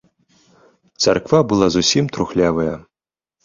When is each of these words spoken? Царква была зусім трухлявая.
Царква 1.05 1.39
была 1.53 1.67
зусім 1.77 2.05
трухлявая. 2.19 2.71